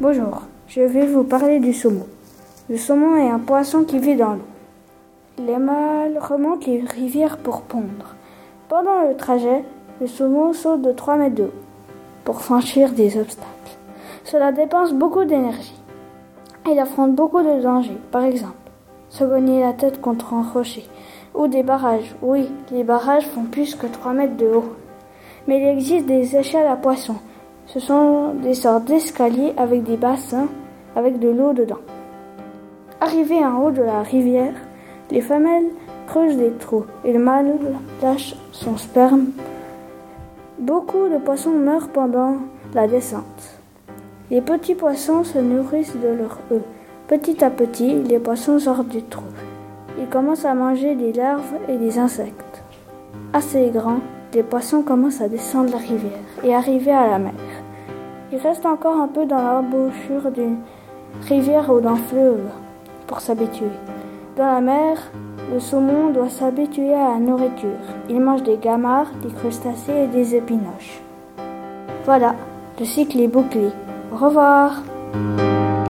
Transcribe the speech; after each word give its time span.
Bonjour, 0.00 0.42
je 0.66 0.80
vais 0.80 1.06
vous 1.06 1.22
parler 1.22 1.60
du 1.60 1.72
saumon. 1.72 2.08
Le 2.68 2.76
saumon 2.76 3.16
est 3.16 3.30
un 3.30 3.38
poisson 3.38 3.84
qui 3.84 4.00
vit 4.00 4.16
dans 4.16 4.32
l'eau. 4.32 4.40
Les 5.38 5.56
mâles 5.56 6.18
remontent 6.18 6.66
les 6.66 6.80
rivières 6.80 7.38
pour 7.38 7.62
pondre. 7.62 8.16
Pendant 8.68 9.02
le 9.08 9.16
trajet, 9.16 9.62
le 10.00 10.08
saumon 10.08 10.52
saute 10.52 10.82
de 10.82 10.90
3 10.90 11.14
mètres 11.14 11.36
de 11.36 11.44
haut 11.44 11.52
pour 12.24 12.40
franchir 12.40 12.90
des 12.90 13.16
obstacles. 13.16 13.46
Cela 14.24 14.50
dépense 14.50 14.92
beaucoup 14.92 15.22
d'énergie. 15.22 15.80
Il 16.68 16.80
affronte 16.80 17.14
beaucoup 17.14 17.42
de 17.42 17.62
dangers, 17.62 18.00
par 18.10 18.24
exemple, 18.24 18.72
se 19.10 19.22
cogner 19.22 19.60
la 19.60 19.74
tête 19.74 20.00
contre 20.00 20.34
un 20.34 20.42
rocher 20.42 20.88
ou 21.36 21.46
des 21.46 21.62
barrages. 21.62 22.16
Oui, 22.20 22.50
les 22.72 22.82
barrages 22.82 23.28
font 23.28 23.44
plus 23.44 23.76
que 23.76 23.86
3 23.86 24.12
mètres 24.12 24.36
de 24.36 24.46
haut. 24.46 24.74
Mais 25.46 25.60
il 25.60 25.68
existe 25.68 26.06
des 26.06 26.34
échelles 26.34 26.66
à 26.66 26.74
poissons 26.74 27.18
ce 27.74 27.80
sont 27.80 28.34
des 28.34 28.54
sortes 28.54 28.84
d'escaliers 28.84 29.52
avec 29.56 29.82
des 29.82 29.96
bassins 29.96 30.46
avec 30.94 31.18
de 31.18 31.28
l'eau 31.28 31.52
dedans. 31.52 31.80
Arrivé 33.00 33.44
en 33.44 33.64
haut 33.64 33.72
de 33.72 33.82
la 33.82 34.02
rivière, 34.02 34.54
les 35.10 35.20
femelles 35.20 35.66
creusent 36.06 36.36
des 36.36 36.52
trous 36.52 36.84
et 37.04 37.12
le 37.12 37.18
mâle 37.18 37.52
lâche 38.00 38.36
son 38.52 38.76
sperme. 38.76 39.26
Beaucoup 40.60 41.08
de 41.08 41.18
poissons 41.18 41.50
meurent 41.50 41.88
pendant 41.88 42.36
la 42.74 42.86
descente. 42.86 43.58
Les 44.30 44.40
petits 44.40 44.76
poissons 44.76 45.24
se 45.24 45.38
nourrissent 45.38 45.96
de 45.96 46.08
leurs 46.08 46.38
œufs. 46.52 46.62
Petit 47.08 47.44
à 47.44 47.50
petit, 47.50 47.96
les 48.04 48.20
poissons 48.20 48.60
sortent 48.60 48.88
du 48.88 49.02
trou. 49.02 49.24
Ils 49.98 50.08
commencent 50.08 50.44
à 50.44 50.54
manger 50.54 50.94
des 50.94 51.12
larves 51.12 51.54
et 51.68 51.76
des 51.76 51.98
insectes. 51.98 52.62
Assez 53.32 53.70
grands, 53.74 54.00
les 54.32 54.44
poissons 54.44 54.82
commencent 54.82 55.20
à 55.20 55.28
descendre 55.28 55.72
la 55.72 55.78
rivière 55.78 56.12
et 56.44 56.54
arriver 56.54 56.92
à 56.92 57.08
la 57.08 57.18
mer. 57.18 57.34
Ils 58.34 58.40
restent 58.40 58.66
encore 58.66 58.96
un 58.96 59.06
peu 59.06 59.26
dans 59.26 59.40
l'embouchure 59.40 60.32
d'une 60.32 60.56
rivière 61.28 61.70
ou 61.70 61.80
d'un 61.80 61.94
fleuve 61.94 62.40
pour 63.06 63.20
s'habituer. 63.20 63.70
Dans 64.36 64.46
la 64.46 64.60
mer, 64.60 64.98
le 65.52 65.60
saumon 65.60 66.10
doit 66.10 66.28
s'habituer 66.28 66.92
à 66.94 67.10
la 67.10 67.20
nourriture. 67.20 67.78
Il 68.10 68.18
mange 68.18 68.42
des 68.42 68.56
gamards, 68.56 69.12
des 69.22 69.30
crustacés 69.30 69.92
et 69.92 70.06
des 70.08 70.34
épinoches. 70.34 71.00
Voilà, 72.04 72.34
le 72.80 72.84
cycle 72.84 73.20
est 73.20 73.28
bouclé. 73.28 73.68
Au 74.12 74.16
revoir. 74.16 74.82